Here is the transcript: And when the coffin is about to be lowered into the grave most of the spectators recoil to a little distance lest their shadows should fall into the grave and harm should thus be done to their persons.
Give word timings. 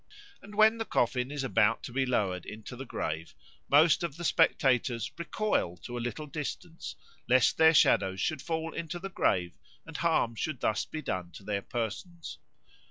And 0.41 0.55
when 0.55 0.79
the 0.79 0.85
coffin 0.85 1.29
is 1.29 1.43
about 1.43 1.83
to 1.83 1.91
be 1.91 2.07
lowered 2.07 2.43
into 2.47 2.75
the 2.75 2.87
grave 2.87 3.35
most 3.69 4.01
of 4.01 4.17
the 4.17 4.23
spectators 4.23 5.11
recoil 5.15 5.77
to 5.83 5.95
a 5.95 5.99
little 6.01 6.25
distance 6.25 6.95
lest 7.27 7.59
their 7.59 7.75
shadows 7.75 8.19
should 8.19 8.41
fall 8.41 8.73
into 8.73 8.97
the 8.97 9.09
grave 9.11 9.59
and 9.85 9.97
harm 9.97 10.33
should 10.33 10.59
thus 10.61 10.85
be 10.85 11.03
done 11.03 11.29
to 11.33 11.43
their 11.43 11.61
persons. 11.61 12.39